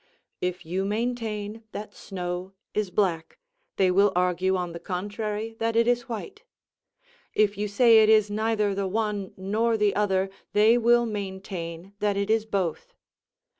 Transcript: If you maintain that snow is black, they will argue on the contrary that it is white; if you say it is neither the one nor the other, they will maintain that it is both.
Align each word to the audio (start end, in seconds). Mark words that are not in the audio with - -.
If 0.41 0.65
you 0.65 0.83
maintain 0.83 1.63
that 1.73 1.93
snow 1.93 2.53
is 2.73 2.89
black, 2.89 3.37
they 3.75 3.91
will 3.91 4.11
argue 4.15 4.55
on 4.55 4.71
the 4.71 4.79
contrary 4.79 5.53
that 5.59 5.75
it 5.75 5.87
is 5.87 6.09
white; 6.09 6.41
if 7.35 7.55
you 7.55 7.67
say 7.67 7.99
it 8.01 8.09
is 8.09 8.27
neither 8.31 8.73
the 8.73 8.87
one 8.87 9.31
nor 9.37 9.77
the 9.77 9.95
other, 9.95 10.31
they 10.53 10.75
will 10.75 11.05
maintain 11.05 11.93
that 11.99 12.17
it 12.17 12.31
is 12.31 12.45
both. 12.47 12.95